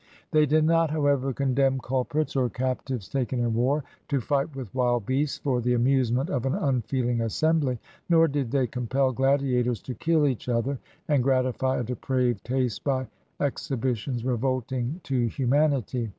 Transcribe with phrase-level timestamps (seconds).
[0.31, 5.05] They did not, however, condemn culprits, or captives taken in war, to fight with wild
[5.05, 7.77] beasts for the amuse ment of an unfeeling assembly;
[8.09, 13.05] nor did they compel gladiators to kill each other, and gratify a depraved taste by
[13.39, 16.09] exhibitions revolting to humanity.